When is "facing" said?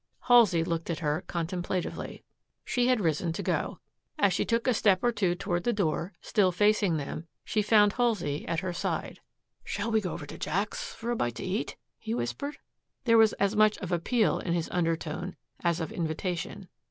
6.51-6.97